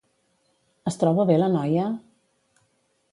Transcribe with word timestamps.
Es 0.91 0.97
troba 1.03 1.27
bé 1.31 1.37
la 1.41 1.51
noia? 1.57 1.85